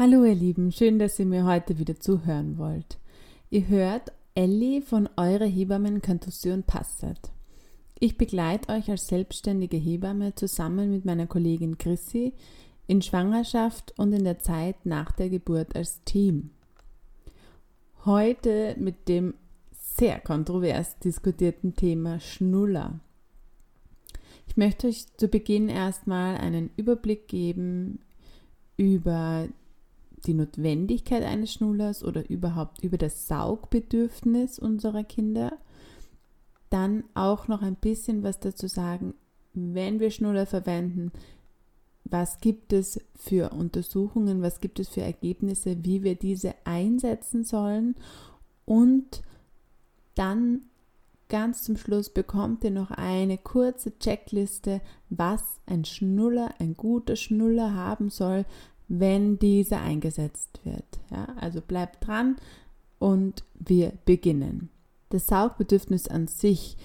[0.00, 2.98] Hallo ihr Lieben, schön, dass ihr mir heute wieder zuhören wollt.
[3.50, 7.32] Ihr hört Ellie von Eure Hebammen Kantusion Passat.
[7.98, 12.32] Ich begleite euch als selbstständige Hebamme zusammen mit meiner Kollegin Chrissy
[12.86, 16.50] in Schwangerschaft und in der Zeit nach der Geburt als Team.
[18.04, 19.34] Heute mit dem
[19.72, 23.00] sehr kontrovers diskutierten Thema Schnuller.
[24.46, 27.98] Ich möchte euch zu Beginn erstmal einen Überblick geben
[28.76, 29.48] über
[30.26, 35.52] die Notwendigkeit eines Schnullers oder überhaupt über das Saugbedürfnis unserer Kinder.
[36.70, 39.14] Dann auch noch ein bisschen was dazu sagen,
[39.54, 41.12] wenn wir Schnuller verwenden,
[42.04, 47.96] was gibt es für Untersuchungen, was gibt es für Ergebnisse, wie wir diese einsetzen sollen
[48.64, 49.22] und
[50.14, 50.62] dann
[51.28, 57.74] ganz zum Schluss bekommt ihr noch eine kurze Checkliste, was ein Schnuller, ein guter Schnuller
[57.74, 58.44] haben soll,
[58.88, 61.00] wenn dieser eingesetzt wird.
[61.10, 62.36] Ja, also bleibt dran
[62.98, 64.70] und wir beginnen.
[65.10, 66.76] Das Saugbedürfnis an sich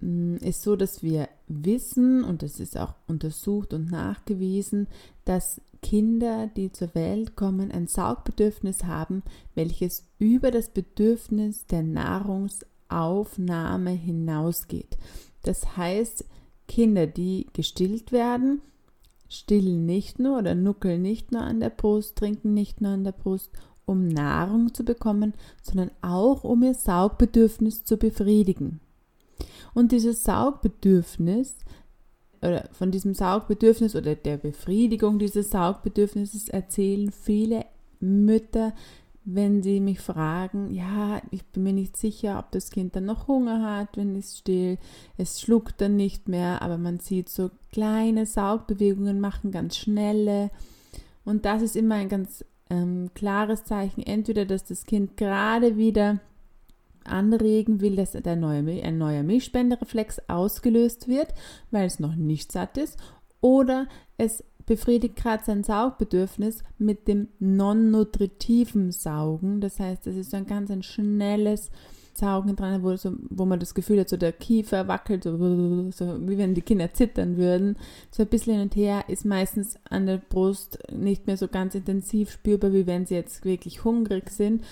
[0.00, 4.88] mm, ist so, dass wir wissen, und das ist auch untersucht und nachgewiesen,
[5.24, 9.22] dass Kinder, die zur Welt kommen, ein Saugbedürfnis haben,
[9.54, 14.98] welches über das Bedürfnis der Nahrungsaufnahme hinausgeht.
[15.42, 16.24] Das heißt,
[16.68, 18.62] Kinder, die gestillt werden,
[19.30, 23.12] stillen nicht nur oder nuckeln nicht nur an der Brust, trinken nicht nur an der
[23.12, 23.52] Brust,
[23.86, 28.80] um Nahrung zu bekommen, sondern auch um ihr Saugbedürfnis zu befriedigen.
[29.72, 31.56] Und dieses Saugbedürfnis
[32.42, 37.64] oder von diesem Saugbedürfnis oder der Befriedigung dieses Saugbedürfnisses erzählen viele
[38.00, 38.72] Mütter
[39.34, 43.28] wenn sie mich fragen, ja, ich bin mir nicht sicher, ob das Kind dann noch
[43.28, 44.78] Hunger hat, wenn es still,
[45.16, 50.50] es schluckt dann nicht mehr, aber man sieht so kleine Saugbewegungen machen, ganz schnelle.
[51.24, 56.20] Und das ist immer ein ganz ähm, klares Zeichen, entweder, dass das Kind gerade wieder
[57.04, 61.34] anregen will, dass der neue, ein neuer Milchspendereflex ausgelöst wird,
[61.70, 62.98] weil es noch nicht satt ist,
[63.40, 63.88] oder
[64.18, 69.60] es befriedigt gerade sein Saugbedürfnis mit dem non-nutritiven Saugen.
[69.60, 71.72] Das heißt, es ist so ein ganz ein schnelles
[72.14, 75.36] Saugen dran, wo, so, wo man das Gefühl hat, so der Kiefer wackelt, so,
[75.90, 77.78] so, wie wenn die Kinder zittern würden.
[78.12, 81.74] So ein bisschen hin und her ist meistens an der Brust nicht mehr so ganz
[81.74, 84.62] intensiv spürbar, wie wenn sie jetzt wirklich hungrig sind.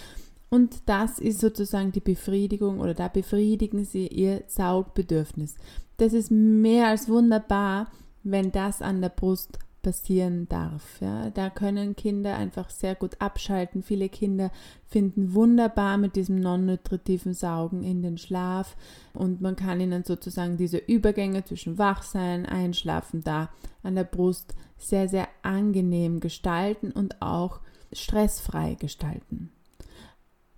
[0.48, 5.56] Und das ist sozusagen die Befriedigung oder da befriedigen sie ihr Saugbedürfnis.
[5.96, 7.90] Das ist mehr als wunderbar,
[8.22, 11.00] wenn das an der Brust passieren darf.
[11.00, 11.30] Ja.
[11.30, 13.82] Da können Kinder einfach sehr gut abschalten.
[13.82, 14.50] Viele Kinder
[14.86, 18.76] finden wunderbar mit diesem non-nutritiven Saugen in den Schlaf
[19.14, 23.48] und man kann ihnen sozusagen diese Übergänge zwischen Wachsein, Einschlafen da
[23.82, 27.60] an der Brust sehr, sehr angenehm gestalten und auch
[27.90, 29.52] stressfrei gestalten.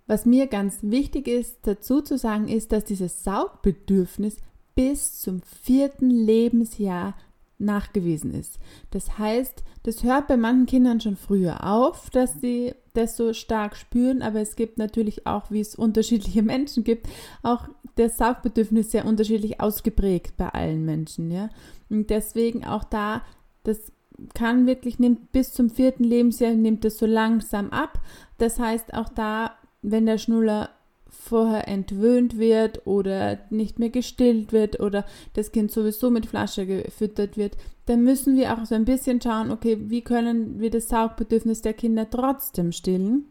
[0.07, 4.39] Was mir ganz wichtig ist dazu zu sagen, ist, dass dieses Saugbedürfnis
[4.75, 7.15] bis zum vierten Lebensjahr
[7.61, 8.59] nachgewiesen ist.
[8.91, 13.75] Das heißt, das hört bei manchen Kindern schon früher auf, dass sie das so stark
[13.75, 17.07] spüren, aber es gibt natürlich auch, wie es unterschiedliche Menschen gibt,
[17.43, 21.49] auch das Saugbedürfnis sehr unterschiedlich ausgeprägt bei allen Menschen, ja.
[21.89, 23.21] Und deswegen auch da,
[23.63, 23.91] das
[24.33, 27.99] kann wirklich, nimmt bis zum vierten Lebensjahr, nimmt es so langsam ab.
[28.37, 30.69] Das heißt, auch da, wenn der Schnuller
[31.11, 37.37] vorher entwöhnt wird oder nicht mehr gestillt wird oder das Kind sowieso mit Flasche gefüttert
[37.37, 41.61] wird, dann müssen wir auch so ein bisschen schauen, okay, wie können wir das Saugbedürfnis
[41.61, 43.25] der Kinder trotzdem stillen,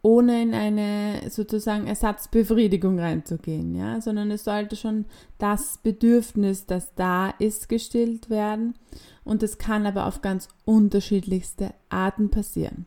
[0.00, 5.04] ohne in eine sozusagen Ersatzbefriedigung reinzugehen, ja, sondern es sollte schon
[5.38, 8.74] das Bedürfnis, das da ist, gestillt werden
[9.24, 12.86] und es kann aber auf ganz unterschiedlichste Arten passieren.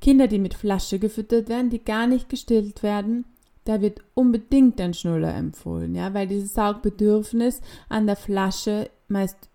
[0.00, 3.24] Kinder, die mit Flasche gefüttert werden, die gar nicht gestillt werden,
[3.64, 9.48] da wird unbedingt ein Schnuller empfohlen, ja, weil dieses Saugbedürfnis an der Flasche meist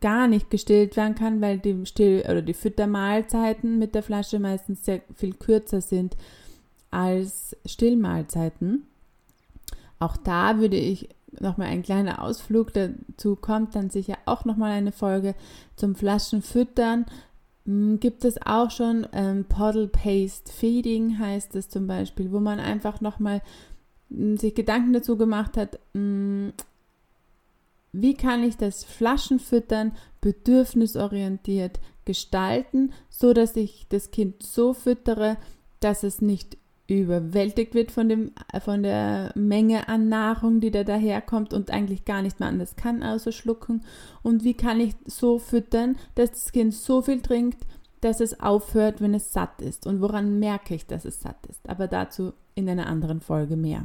[0.00, 4.84] gar nicht gestillt werden kann, weil die Still- oder die Füttermahlzeiten mit der Flasche meistens
[4.84, 6.16] sehr viel kürzer sind
[6.90, 8.86] als Stillmahlzeiten.
[9.98, 14.92] Auch da würde ich nochmal ein kleiner Ausflug dazu kommt dann sicher auch nochmal eine
[14.92, 15.34] Folge
[15.76, 17.06] zum Flaschenfüttern
[18.00, 23.00] gibt es auch schon ähm, Podal Paste Feeding heißt es zum Beispiel, wo man einfach
[23.00, 23.42] nochmal
[24.10, 26.52] hm, sich Gedanken dazu gemacht hat, mh, hm,
[27.92, 35.36] wie kann ich das Flaschenfüttern bedürfnisorientiert gestalten, so dass ich das Kind so füttere,
[35.80, 36.56] dass es nicht
[36.98, 38.32] überwältigt wird von, dem,
[38.64, 43.02] von der Menge an Nahrung, die da daherkommt und eigentlich gar nicht mehr anders kann,
[43.02, 43.84] außer schlucken.
[44.22, 47.64] Und wie kann ich so füttern, dass das Kind so viel trinkt,
[48.00, 49.86] dass es aufhört, wenn es satt ist.
[49.86, 51.68] Und woran merke ich, dass es satt ist?
[51.68, 53.84] Aber dazu in einer anderen Folge mehr.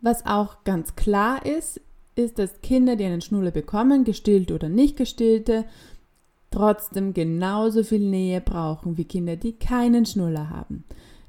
[0.00, 1.80] Was auch ganz klar ist,
[2.14, 5.64] ist, dass Kinder, die einen Schnuller bekommen, gestillt oder nicht gestillte,
[6.50, 10.84] trotzdem genauso viel Nähe brauchen wie Kinder, die keinen Schnuller haben.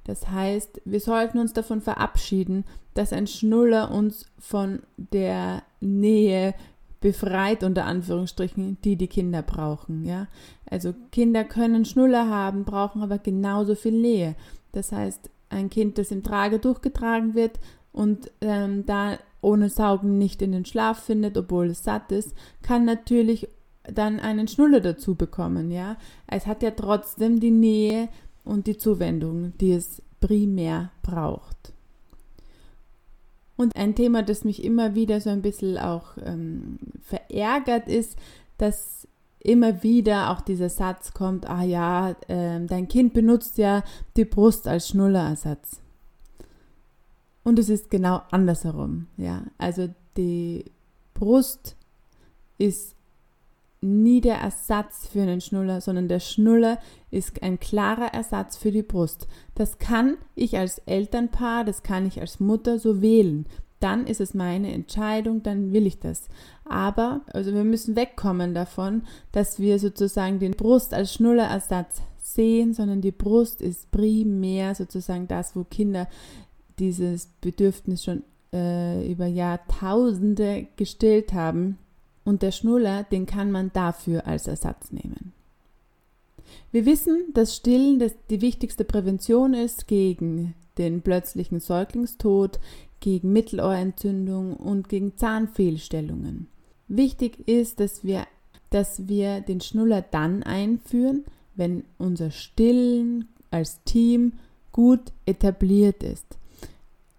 [0.06, 6.56] Das heißt, wir sollten uns davon verabschieden, dass ein Schnuller uns von der Nähe
[7.02, 10.06] befreit, unter Anführungsstrichen, die die Kinder brauchen.
[10.06, 10.28] Ja?
[10.70, 14.36] Also Kinder können Schnuller haben, brauchen aber genauso viel Nähe.
[14.72, 17.60] Das heißt, ein Kind, das im Trage durchgetragen wird
[17.92, 22.86] und ähm, da ohne Saugen nicht in den Schlaf findet, obwohl es satt ist, kann
[22.86, 23.48] natürlich
[23.94, 25.98] dann einen Schnuller dazu bekommen, ja.
[26.28, 28.10] Es hat ja trotzdem die Nähe
[28.44, 31.74] und die Zuwendung, die es primär braucht.
[33.58, 38.18] Und ein Thema, das mich immer wieder so ein bisschen auch ähm, verärgert, ist,
[38.58, 39.08] dass
[39.42, 43.84] immer wieder auch dieser Satz kommt, ah ja, äh, dein Kind benutzt ja
[44.16, 45.82] die Brust als Schnullerersatz.
[47.44, 49.44] Und es ist genau andersherum, ja.
[49.58, 50.66] Also die
[51.14, 51.76] Brust
[52.58, 52.96] ist
[53.82, 56.80] nie der Ersatz für einen Schnuller, sondern der Schnuller
[57.12, 59.28] ist ein klarer Ersatz für die Brust.
[59.56, 63.46] Das kann ich als Elternpaar, das kann ich als Mutter so wählen.
[63.80, 66.28] Dann ist es meine Entscheidung, dann will ich das.
[66.66, 73.00] Aber, also wir müssen wegkommen davon, dass wir sozusagen den Brust als Schnullerersatz sehen, sondern
[73.02, 76.10] die Brust ist primär sozusagen das, wo Kinder
[76.78, 78.24] dieses Bedürfnis schon
[78.54, 81.78] äh, über Jahrtausende gestillt haben
[82.24, 85.34] und der Schnuller, den kann man dafür als Ersatz nehmen.
[86.72, 92.60] Wir wissen, dass Stillen das die wichtigste Prävention ist gegen den plötzlichen Säuglingstod,
[93.00, 96.48] gegen Mittelohrentzündung und gegen Zahnfehlstellungen.
[96.88, 98.26] Wichtig ist, dass wir,
[98.70, 101.24] dass wir den Schnuller dann einführen,
[101.56, 104.34] wenn unser Stillen als Team
[104.72, 106.26] gut etabliert ist.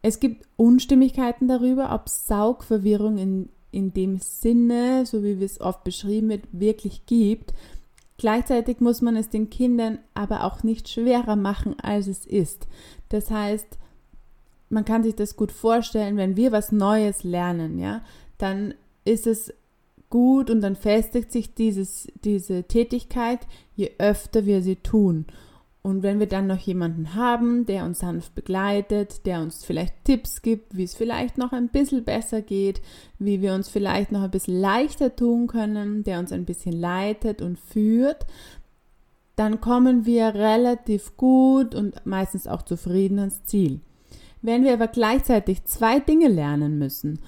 [0.03, 5.85] Es gibt Unstimmigkeiten darüber, ob Saugverwirrung in in dem Sinne, so wie wir es oft
[5.85, 7.53] beschrieben wird, wirklich gibt.
[8.19, 12.67] Gleichzeitig muss man es den Kindern aber auch nicht schwerer machen, als es ist.
[13.09, 13.79] Das heißt,
[14.69, 18.03] man kann sich das gut vorstellen, wenn wir was Neues lernen, ja,
[18.39, 18.75] dann
[19.05, 19.53] ist es
[20.11, 23.41] gut und dann festigt sich dieses, diese Tätigkeit,
[23.77, 25.27] je öfter wir sie tun.
[25.83, 30.43] Und wenn wir dann noch jemanden haben, der uns sanft begleitet, der uns vielleicht Tipps
[30.43, 32.83] gibt, wie es vielleicht noch ein bisschen besser geht,
[33.19, 37.41] wie wir uns vielleicht noch ein bisschen leichter tun können, der uns ein bisschen leitet
[37.41, 38.27] und führt,
[39.37, 43.81] dann kommen wir relativ gut und meistens auch zufrieden ans Ziel.
[44.43, 47.21] Wenn wir aber gleichzeitig zwei Dinge lernen müssen,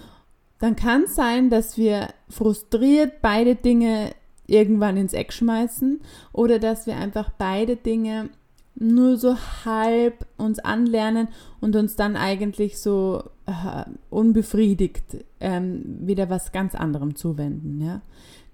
[0.58, 4.10] dann kann es sein, dass wir frustriert beide Dinge
[4.46, 6.02] irgendwann ins Eck schmeißen
[6.32, 8.28] oder dass wir einfach beide Dinge
[8.74, 11.28] nur so halb uns anlernen
[11.60, 17.80] und uns dann eigentlich so äh, unbefriedigt ähm, wieder was ganz anderem zuwenden.
[17.80, 18.00] Ja?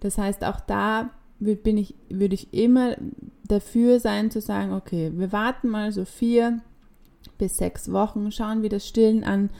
[0.00, 2.96] Das heißt, auch da bin ich, würde ich immer
[3.46, 6.60] dafür sein zu sagen, okay, wir warten mal so vier
[7.38, 9.50] bis sechs Wochen, schauen, wie das Stillen an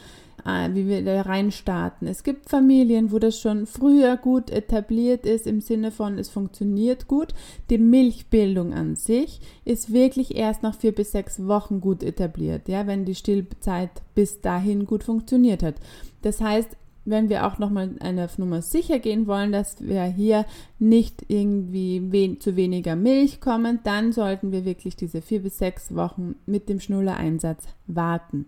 [0.45, 2.09] wie wir da reinstarten.
[2.09, 7.09] Es gibt Familien, wo das schon früher gut etabliert ist, im Sinne von, es funktioniert
[7.09, 7.35] gut.
[7.71, 12.87] Die Milchbildung an sich ist wirklich erst nach vier bis sechs Wochen gut etabliert, ja,
[12.87, 15.77] wenn die Stillzeit bis dahin gut funktioniert hat.
[16.23, 20.45] Das heißt, wenn wir auch nochmal eine Nummer sicher gehen wollen, dass wir hier
[20.79, 25.95] nicht irgendwie we zu weniger Milch kommen, dann sollten wir wirklich diese vier bis sechs
[25.95, 28.47] Wochen mit dem Schnullereinsatz warten.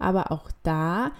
[0.00, 1.12] Aber auch da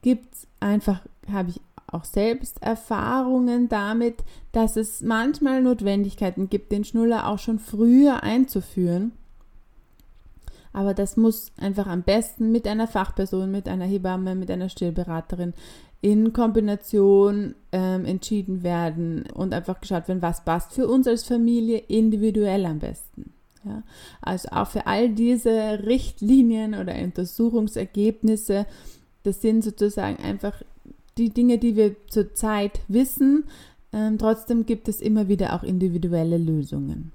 [0.00, 6.84] gibt es einfach, habe ich auch selbst Erfahrungen damit, dass es manchmal Notwendigkeiten gibt, den
[6.84, 9.12] Schnuller auch schon früher einzuführen.
[10.72, 15.52] Aber das muss einfach am besten mit einer Fachperson, mit einer Hebamme, mit einer Stillberaterin
[16.00, 21.78] in Kombination ähm, entschieden werden und einfach geschaut werden, was passt für uns als Familie
[21.78, 23.31] individuell am besten.
[23.64, 23.82] Ja,
[24.20, 28.66] also auch für all diese Richtlinien oder Untersuchungsergebnisse,
[29.22, 30.62] das sind sozusagen einfach
[31.16, 33.44] die Dinge, die wir zurzeit wissen.
[33.92, 37.12] Ähm, trotzdem gibt es immer wieder auch individuelle Lösungen.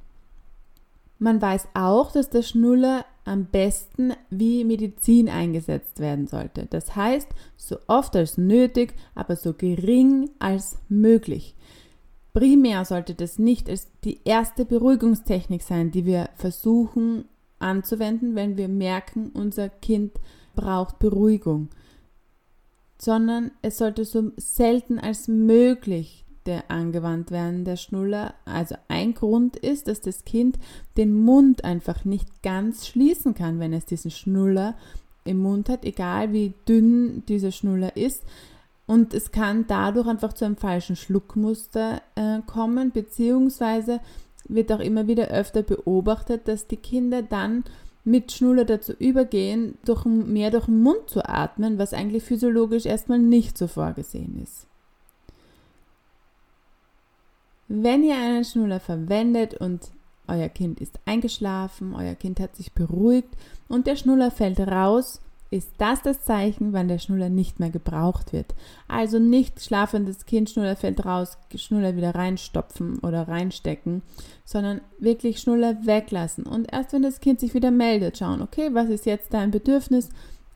[1.19, 6.67] Man weiß auch, dass der Schnuller am besten wie Medizin eingesetzt werden sollte.
[6.69, 7.27] Das heißt,
[7.57, 11.55] so oft als nötig, aber so gering als möglich.
[12.37, 17.25] Primär sollte das nicht als die erste Beruhigungstechnik sein, die wir versuchen
[17.57, 20.11] anzuwenden, wenn wir merken, unser Kind
[20.55, 21.69] braucht Beruhigung,
[22.99, 26.25] sondern es sollte so selten als möglich
[26.67, 28.35] angewandt werden der Schnuller.
[28.45, 30.59] Also ein Grund ist, dass das Kind
[30.95, 34.75] den Mund einfach nicht ganz schließen kann, wenn es diesen Schnuller
[35.25, 38.21] im Mund hat, egal wie dünn dieser Schnuller ist.
[38.87, 43.99] Und es kann dadurch einfach zu einem falschen Schluckmuster äh, kommen, beziehungsweise
[44.47, 47.65] wird auch immer wieder öfter beobachtet, dass die Kinder dann
[48.05, 53.19] mit Schnuller dazu übergehen, durch, mehr durch den Mund zu atmen, was eigentlich physiologisch erstmal
[53.19, 54.65] nicht so vorgesehen ist.
[57.67, 59.91] Wenn ihr einen Schnuller verwendet und
[60.29, 63.35] euer Kind ist eingeschlafen, euer Kind hat sich beruhigt
[63.67, 68.33] und der Schnuller fällt raus, ist das das Zeichen, wann der Schnuller nicht mehr gebraucht
[68.33, 68.53] wird.
[68.87, 74.01] Also nicht schlafendes Kind, Schnuller fällt raus, Schnuller wieder reinstopfen oder reinstecken,
[74.43, 76.45] sondern wirklich Schnuller weglassen.
[76.45, 80.09] Und erst wenn das Kind sich wieder meldet, schauen, okay, was ist jetzt dein Bedürfnis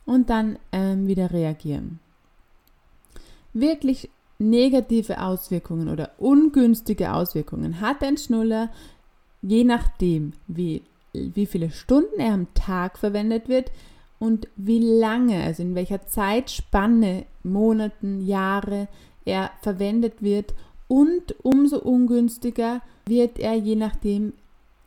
[0.05, 2.00] und dann ähm, wieder reagieren.
[3.53, 8.69] Wirklich negative Auswirkungen oder ungünstige Auswirkungen hat ein Schnuller,
[9.41, 10.81] je nachdem, wie,
[11.13, 13.71] wie viele Stunden er am Tag verwendet wird,
[14.21, 18.87] und wie lange, also in welcher Zeitspanne, Monaten, Jahre
[19.25, 20.53] er verwendet wird
[20.87, 24.33] und umso ungünstiger wird er je nachdem,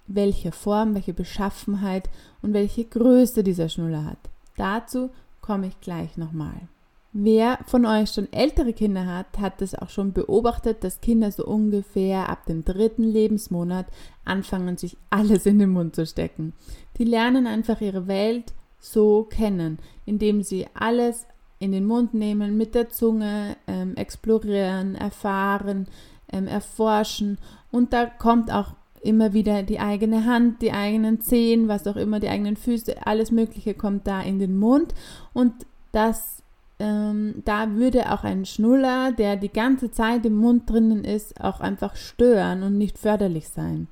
[0.07, 2.09] welche Form, welche Beschaffenheit
[2.43, 4.19] und welche Größe dieser Schnuller hat.
[4.57, 5.11] Dazu
[5.41, 6.69] komme ich gleich nochmal.
[7.13, 11.45] Wer von euch schon ältere Kinder hat, hat es auch schon beobachtet, dass Kinder so
[11.45, 13.87] ungefähr ab dem dritten Lebensmonat
[14.25, 16.53] anfangen, sich alles in den Mund zu stecken.
[16.99, 18.53] Die lernen einfach ihre Welt
[18.85, 21.27] so kennen, indem sie alles
[21.59, 25.87] in den Mund nehmen, mit der Zunge ähm, explorieren, erfahren,
[26.31, 27.39] ähm, erforschen
[27.71, 32.21] und da kommt auch immer wieder die eigene Hand, die eigenen Zehen, was auch immer,
[32.21, 34.95] die eigenen Füße, alles Mögliche kommt da in den Mund
[35.33, 35.55] und
[35.93, 36.43] das
[36.81, 41.61] ähm, da würde auch ein Schnuller, der die ganze Zeit im Mund drinnen ist, auch
[41.61, 43.87] einfach stören und nicht förderlich sein.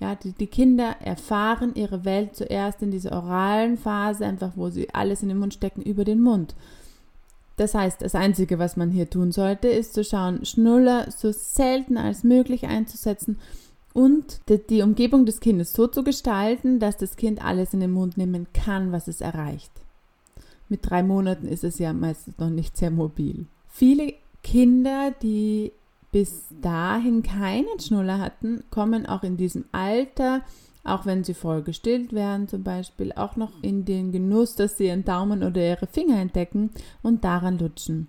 [0.00, 4.92] Ja, die, die Kinder erfahren ihre Welt zuerst in dieser oralen Phase, einfach wo sie
[4.94, 6.54] alles in den Mund stecken, über den Mund.
[7.56, 11.96] Das heißt, das Einzige, was man hier tun sollte, ist zu schauen, Schnuller so selten
[11.96, 13.38] als möglich einzusetzen
[13.92, 14.40] und
[14.70, 18.46] die Umgebung des Kindes so zu gestalten, dass das Kind alles in den Mund nehmen
[18.52, 19.72] kann, was es erreicht.
[20.68, 23.46] Mit drei Monaten ist es ja meistens noch nicht sehr mobil.
[23.66, 24.14] Viele
[24.44, 25.72] Kinder, die
[26.10, 30.42] bis dahin keinen Schnuller hatten, kommen auch in diesem Alter,
[30.84, 34.86] auch wenn sie voll gestillt werden zum Beispiel, auch noch in den Genuss, dass sie
[34.86, 36.70] ihren Daumen oder ihre Finger entdecken
[37.02, 38.08] und daran lutschen.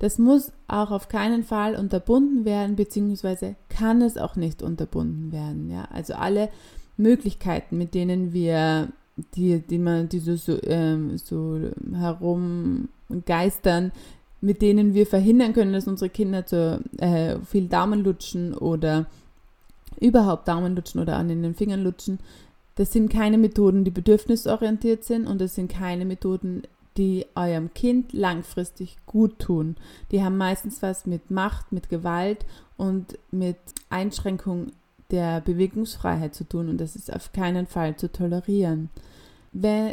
[0.00, 5.70] Das muss auch auf keinen Fall unterbunden werden, beziehungsweise kann es auch nicht unterbunden werden.
[5.70, 5.88] Ja?
[5.90, 6.48] Also alle
[6.96, 8.88] Möglichkeiten, mit denen wir
[9.34, 11.60] die, die man die so, so, ähm, so
[11.94, 13.92] herumgeistern,
[14.40, 19.06] mit denen wir verhindern können, dass unsere Kinder zu äh, viel Daumen lutschen oder
[20.00, 22.18] überhaupt Daumen lutschen oder an den Fingern lutschen.
[22.76, 26.62] Das sind keine Methoden, die bedürfnisorientiert sind und das sind keine Methoden,
[26.96, 29.76] die eurem Kind langfristig gut tun.
[30.10, 33.56] Die haben meistens was mit Macht, mit Gewalt und mit
[33.90, 34.72] Einschränkung
[35.10, 38.90] der Bewegungsfreiheit zu tun und das ist auf keinen Fall zu tolerieren.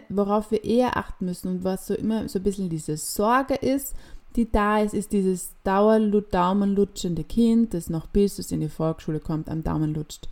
[0.09, 3.95] Worauf wir eher achten müssen und was so immer so ein bisschen diese Sorge ist,
[4.35, 9.49] die da ist, ist dieses Daumen-Lutschende Kind, das noch bis es in die Volksschule kommt,
[9.49, 10.27] am Daumen lutscht.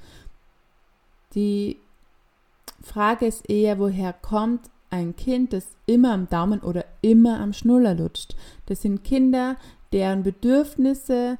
[1.33, 1.77] Die
[2.81, 7.95] Frage ist eher, woher kommt ein Kind, das immer am Daumen oder immer am Schnuller
[7.95, 8.35] lutscht.
[8.67, 9.57] Das sind Kinder,
[9.91, 11.37] deren Bedürfnisse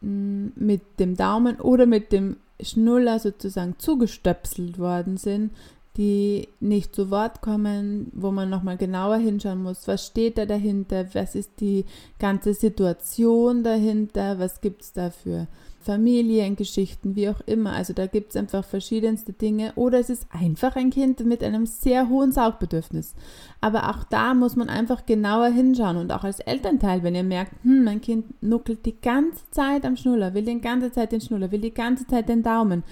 [0.00, 5.52] mm, mit dem Daumen oder mit dem Schnuller sozusagen zugestöpselt worden sind,
[5.96, 11.06] die nicht zu Wort kommen, wo man nochmal genauer hinschauen muss, was steht da dahinter,
[11.14, 11.84] was ist die
[12.18, 15.46] ganze Situation dahinter, was gibt es da für
[15.86, 17.72] Familiengeschichten, wie auch immer.
[17.72, 19.72] Also da gibt es einfach verschiedenste Dinge.
[19.76, 23.14] Oder es ist einfach ein Kind mit einem sehr hohen Saugbedürfnis.
[23.60, 25.96] Aber auch da muss man einfach genauer hinschauen.
[25.96, 29.96] Und auch als Elternteil, wenn ihr merkt, hm, mein Kind nuckelt die ganze Zeit am
[29.96, 32.82] Schnuller, will die ganze Zeit den Schnuller, will die ganze Zeit den Daumen,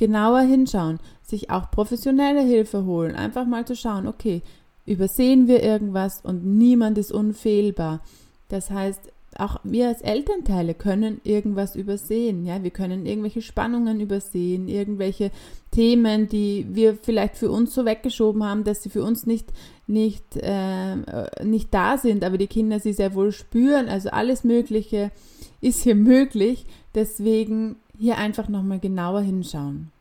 [0.00, 4.40] genauer hinschauen, sich auch professionelle Hilfe holen, einfach mal zu schauen, okay,
[4.86, 8.00] übersehen wir irgendwas und niemand ist unfehlbar.
[8.48, 14.68] Das heißt, auch wir als Elternteile können irgendwas übersehen, ja, wir können irgendwelche Spannungen übersehen,
[14.68, 15.30] irgendwelche
[15.70, 19.52] Themen, die wir vielleicht für uns so weggeschoben haben, dass sie für uns nicht
[19.86, 20.96] nicht äh,
[21.44, 23.88] nicht da sind, aber die Kinder sie sehr wohl spüren.
[23.88, 25.12] Also alles Mögliche
[25.60, 26.64] ist hier möglich.
[26.94, 29.92] Deswegen hier einfach nochmal genauer hinschauen.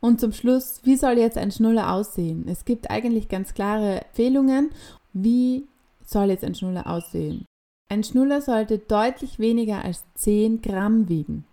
[0.00, 2.46] Und zum Schluss, wie soll jetzt ein Schnuller aussehen?
[2.48, 4.70] Es gibt eigentlich ganz klare Empfehlungen,
[5.12, 5.66] wie
[6.04, 7.44] soll jetzt ein Schnuller aussehen.
[7.90, 11.44] Ein Schnuller sollte deutlich weniger als 10 Gramm wiegen.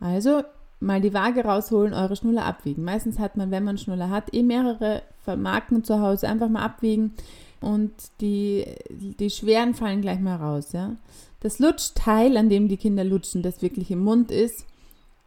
[0.00, 0.42] Also
[0.80, 2.84] mal die Waage rausholen, eure Schnuller abwiegen.
[2.84, 5.02] Meistens hat man, wenn man Schnuller hat, eh mehrere
[5.36, 6.28] Marken zu Hause.
[6.28, 7.14] Einfach mal abwiegen
[7.60, 10.72] und die, die schweren fallen gleich mal raus.
[10.72, 10.96] Ja?
[11.40, 14.66] Das Lutschteil, an dem die Kinder lutschen, das wirklich im Mund ist,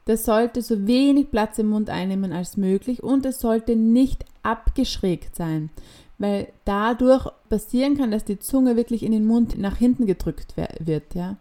[0.06, 5.36] das sollte so wenig Platz im Mund einnehmen als möglich und es sollte nicht abgeschrägt
[5.36, 5.70] sein,
[6.18, 11.14] weil dadurch passieren kann, dass die Zunge wirklich in den Mund nach hinten gedrückt wird.
[11.14, 11.38] Ja?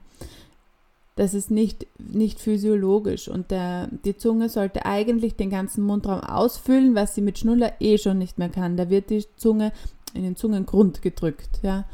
[1.18, 6.94] Das ist nicht, nicht physiologisch und der, die Zunge sollte eigentlich den ganzen Mundraum ausfüllen,
[6.94, 8.76] was sie mit Schnuller eh schon nicht mehr kann.
[8.76, 9.72] Da wird die Zunge
[10.14, 11.87] in den Zungengrund gedrückt, ja.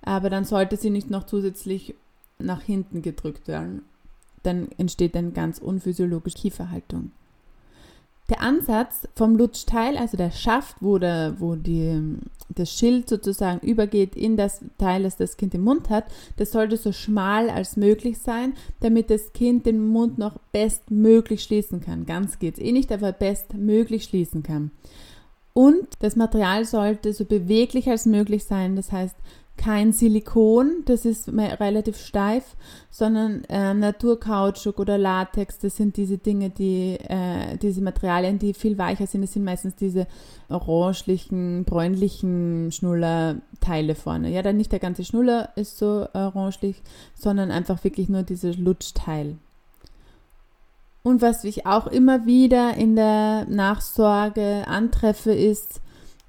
[0.00, 1.94] Aber dann sollte sie nicht noch zusätzlich
[2.38, 3.82] nach hinten gedrückt werden.
[4.44, 7.10] Dann entsteht eine ganz unphysiologische Kieferhaltung.
[8.30, 12.16] Der Ansatz vom Lutschteil, also der Schaft, wo, der, wo die,
[12.48, 16.04] das Schild sozusagen übergeht in das Teil, das das Kind im Mund hat,
[16.36, 21.80] das sollte so schmal als möglich sein, damit das Kind den Mund noch bestmöglich schließen
[21.80, 22.06] kann.
[22.06, 24.70] Ganz geht es eh nicht, aber bestmöglich schließen kann.
[25.52, 28.76] Und das Material sollte so beweglich als möglich sein.
[28.76, 29.16] Das heißt,
[29.56, 32.56] kein Silikon, das ist relativ steif,
[32.88, 38.78] sondern äh, Naturkautschuk oder Latex, das sind diese Dinge, die, äh, diese Materialien, die viel
[38.78, 39.20] weicher sind.
[39.20, 40.06] Das sind meistens diese
[40.48, 44.30] orangelichen, bräunlichen Schnullerteile vorne.
[44.30, 46.82] Ja, dann nicht der ganze Schnuller ist so orangelich,
[47.14, 49.36] sondern einfach wirklich nur dieses Lutschteil.
[51.02, 55.80] Und was ich auch immer wieder in der Nachsorge antreffe, ist,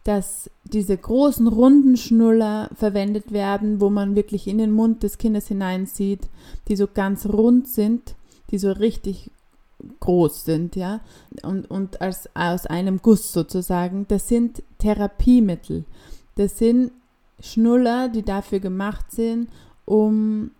[0.03, 5.47] dass diese großen runden Schnuller verwendet werden, wo man wirklich in den Mund des Kindes
[5.47, 6.27] hineinsieht,
[6.67, 8.15] die so ganz rund sind,
[8.49, 9.29] die so richtig
[9.99, 11.01] groß sind, ja,
[11.43, 14.05] und, und als, aus einem Guss sozusagen.
[14.07, 15.85] Das sind Therapiemittel.
[16.35, 16.91] Das sind
[17.39, 19.49] Schnuller, die dafür gemacht sind,
[19.85, 20.51] um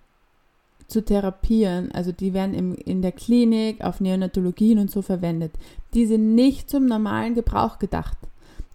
[0.87, 5.53] zu therapieren, also die werden im, in der Klinik, auf Neonatologien und so verwendet.
[5.93, 8.17] Die sind nicht zum normalen Gebrauch gedacht.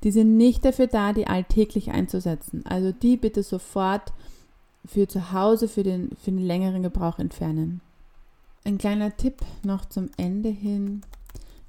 [0.03, 2.65] Die sind nicht dafür da, die alltäglich einzusetzen.
[2.67, 4.13] Also die bitte sofort
[4.85, 7.81] für zu Hause, für den, für den längeren Gebrauch entfernen.
[8.65, 11.03] Ein kleiner Tipp noch zum Ende hin.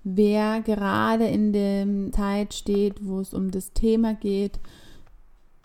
[0.03, 4.59] Wer gerade in der Zeit steht, wo es um das Thema geht,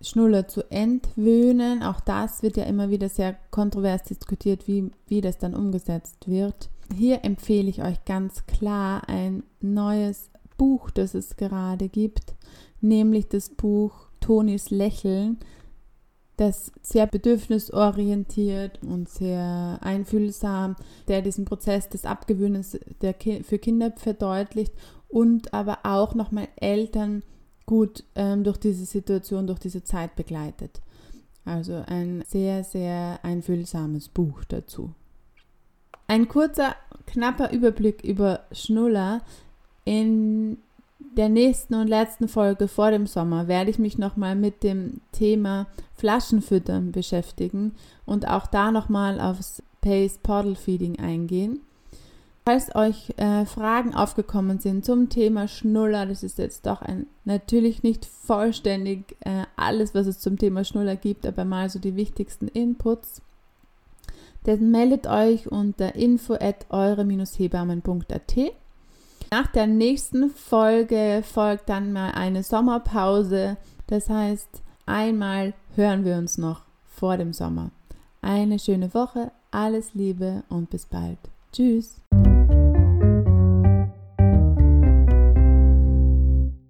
[0.02, 1.82] Schnuller zu entwöhnen.
[1.82, 6.70] Auch das wird ja immer wieder sehr kontrovers diskutiert, wie, wie das dann umgesetzt wird.
[6.94, 12.34] Hier empfehle ich euch ganz klar ein neues Buch, das es gerade gibt,
[12.82, 15.38] nämlich das Buch Tonis Lächeln,
[16.36, 20.76] das sehr bedürfnisorientiert und sehr einfühlsam,
[21.08, 22.78] der diesen Prozess des Abgewöhnens
[23.18, 24.72] Ki für Kinder verdeutlicht
[25.08, 27.22] und aber auch nochmal Eltern
[27.66, 30.80] gut ähm, durch diese Situation, durch diese Zeit begleitet.
[31.44, 34.94] Also ein sehr, sehr einfühlsames Buch dazu.
[36.06, 39.22] Ein kurzer, knapper Überblick über Schnuller.
[39.84, 40.58] In
[41.16, 45.66] der nächsten und letzten Folge vor dem Sommer werde ich mich nochmal mit dem Thema
[45.94, 47.74] Flaschenfüttern beschäftigen
[48.06, 51.60] und auch da nochmal aufs Pace Portal Feeding eingehen.
[52.44, 57.84] Falls euch äh, Fragen aufgekommen sind zum Thema Schnuller, das ist jetzt doch ein natürlich
[57.84, 62.48] nicht vollständig äh, alles, was es zum Thema Schnuller gibt, aber mal so die wichtigsten
[62.48, 63.22] Inputs,
[64.44, 68.52] dann meldet euch unter info at eure-hebammen.at.
[69.32, 73.56] Nach der nächsten Folge folgt dann mal eine Sommerpause.
[73.86, 77.70] Das heißt, einmal hören wir uns noch vor dem Sommer.
[78.20, 81.16] Eine schöne Woche, alles Liebe und bis bald.
[81.50, 82.01] Tschüss.